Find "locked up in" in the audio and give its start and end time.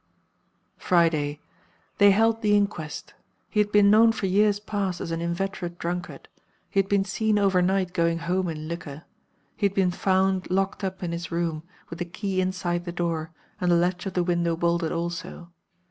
10.49-11.11